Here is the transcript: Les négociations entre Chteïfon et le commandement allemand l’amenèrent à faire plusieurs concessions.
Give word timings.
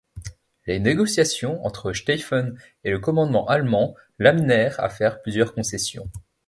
Les 0.65 0.79
négociations 0.79 1.63
entre 1.63 1.93
Chteïfon 1.93 2.55
et 2.83 2.89
le 2.89 2.97
commandement 2.97 3.45
allemand 3.47 3.93
l’amenèrent 4.17 4.79
à 4.79 4.89
faire 4.89 5.21
plusieurs 5.21 5.53
concessions. 5.53 6.09